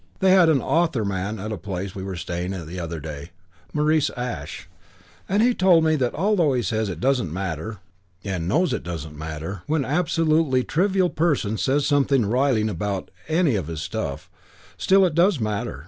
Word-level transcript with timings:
They 0.17 0.31
had 0.31 0.49
an 0.49 0.63
author 0.63 1.05
man 1.05 1.37
at 1.37 1.51
a 1.51 1.59
place 1.59 1.93
we 1.93 2.01
were 2.01 2.15
staying 2.15 2.53
at 2.55 2.65
the 2.65 2.79
other 2.79 2.99
day 2.99 3.29
Maurice 3.71 4.09
Ash 4.17 4.67
and 5.29 5.43
he 5.43 5.53
told 5.53 5.83
me 5.83 5.95
that 5.95 6.15
although 6.15 6.53
he 6.53 6.63
says 6.63 6.89
it 6.89 6.99
doesn't 6.99 7.31
matter, 7.31 7.77
and 8.23 8.47
knows 8.47 8.73
it 8.73 8.81
doesn't 8.81 9.15
matter, 9.15 9.61
when 9.67 9.85
an 9.85 9.91
absolutely 9.91 10.63
trivial 10.63 11.11
person 11.11 11.55
says 11.55 11.85
something 11.85 12.25
riling 12.25 12.67
about 12.67 13.11
any 13.27 13.55
of 13.55 13.67
his 13.67 13.81
stuff, 13.83 14.27
still 14.75 15.05
it 15.05 15.13
does 15.13 15.39
matter. 15.39 15.79